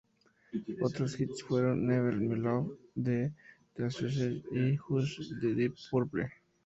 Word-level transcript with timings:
Otros 0.81 1.19
hits 1.21 1.43
fueron 1.43 1.85
"Never 1.85 2.15
My 2.15 2.35
Love" 2.35 2.75
de 2.95 3.33
The 3.75 3.85
Association 3.85 4.41
y 4.51 4.75
"Hush" 4.89 5.29
de 5.39 5.53
Deep 5.53 5.75
Purple. 5.91 6.27